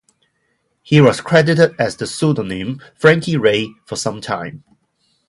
He 0.81 0.99
was 0.99 1.21
credited 1.21 1.75
as 1.79 1.95
the 1.95 2.07
pseudonym 2.07 2.81
"Frankie 2.95 3.37
Ray" 3.37 3.71
for 3.85 3.95
some 3.97 4.19
time. 4.19 4.63